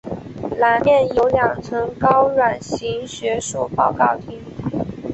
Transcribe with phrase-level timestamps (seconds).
[0.57, 4.41] 南面有两层高卵形学术报告厅。